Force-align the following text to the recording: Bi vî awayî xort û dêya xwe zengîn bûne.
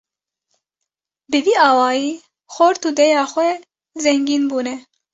Bi 1.31 1.39
vî 1.45 1.55
awayî 1.69 2.09
xort 2.55 2.81
û 2.89 2.89
dêya 2.99 3.23
xwe 3.31 3.49
zengîn 4.03 4.43
bûne. 4.51 4.75